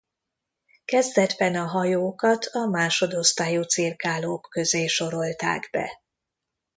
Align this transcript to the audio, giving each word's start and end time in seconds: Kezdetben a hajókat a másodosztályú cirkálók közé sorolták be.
Kezdetben 0.85 1.55
a 1.55 1.65
hajókat 1.65 2.45
a 2.45 2.65
másodosztályú 2.65 3.61
cirkálók 3.61 4.47
közé 4.49 4.87
sorolták 4.87 5.69
be. 5.71 6.01